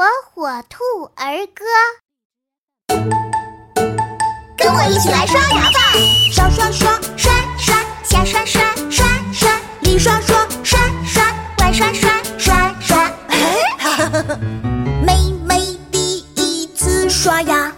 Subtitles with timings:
[0.00, 0.82] 火火兔
[1.14, 1.62] 儿歌，
[4.56, 5.78] 跟我一起来刷牙吧！
[6.32, 9.50] 上刷刷，刷刷，下刷刷，刷刷，
[9.82, 11.22] 里刷刷，刷刷，
[11.58, 13.12] 外刷刷，刷刷。
[15.04, 17.70] 妹妹第一次刷牙，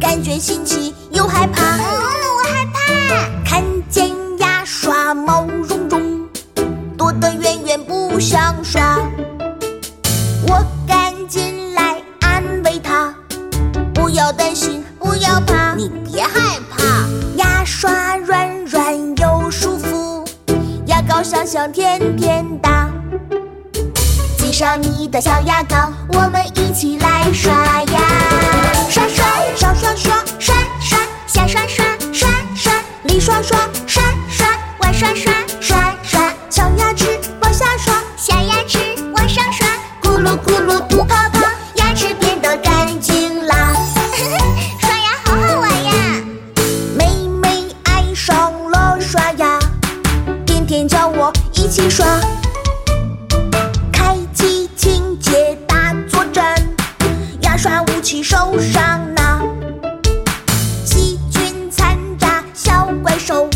[0.00, 1.62] 感觉新奇又害怕。
[1.64, 2.78] 嗯，我害怕。
[3.44, 4.08] 看见
[4.38, 6.28] 牙刷毛茸茸，
[6.96, 8.89] 躲得远远不想刷。
[14.20, 16.84] 要担心，不要怕，你别害怕。
[17.36, 20.22] 牙刷软软又舒服，
[20.84, 22.68] 牙膏香香甜甜的。
[24.36, 27.50] 挤上你的小牙膏，我们一起来刷
[27.84, 28.00] 牙。
[28.90, 29.24] 刷刷，
[29.56, 32.72] 上刷刷，刷刷，下刷刷，刷刷，
[33.04, 34.46] 里刷刷，刷刷，
[34.80, 37.06] 外刷刷，刷刷，小牙齿
[37.40, 38.78] 往下刷，下牙齿
[39.14, 39.66] 往上刷，
[40.02, 41.02] 咕噜咕噜吐
[50.80, 52.06] 天叫我一起刷。
[53.92, 56.54] 开启清洁大作战，
[57.42, 59.42] 牙刷武器手上拿。
[60.82, 63.46] 细菌残渣小怪兽，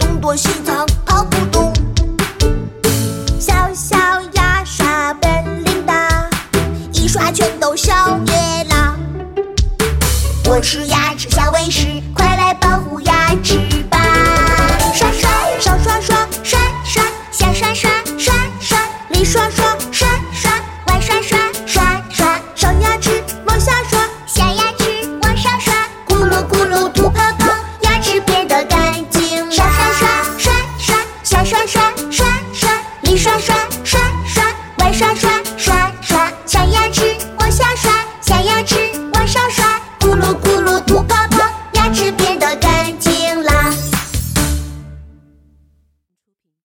[0.00, 1.72] 东躲西藏跑不动。
[3.38, 3.96] 小小
[4.32, 6.28] 牙刷本领大，
[6.92, 8.34] 一刷全都消灭
[8.68, 8.96] 啦。
[10.46, 13.60] 我吃牙齿小卫士，快来保护牙齿，
[26.72, 27.11] solo tú